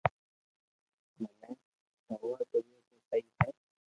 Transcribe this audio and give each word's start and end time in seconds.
مني 1.19 1.51
ھووا 2.09 2.39
دئي 2.51 2.61
تو 2.89 2.95
سھي 3.07 3.19
ھي 3.39 3.49